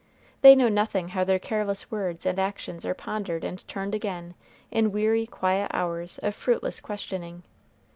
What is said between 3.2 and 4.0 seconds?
and turned